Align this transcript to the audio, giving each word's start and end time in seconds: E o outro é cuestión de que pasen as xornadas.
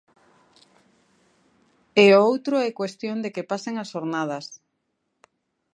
E 2.03 2.05
o 2.17 2.19
outro 2.29 2.55
é 2.67 2.79
cuestión 2.79 3.17
de 3.23 3.29
que 3.35 3.47
pasen 3.51 3.75
as 3.83 3.91
xornadas. 3.93 4.45